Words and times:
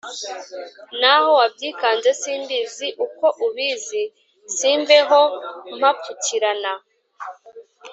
N’aho 0.99 1.29
wabyikanze 1.39 2.09
Si 2.21 2.31
mbizi 2.41 2.87
uko 3.05 3.25
ubizi 3.45 4.01
Simveho 4.55 5.21
mpapfukirana, 5.77 6.73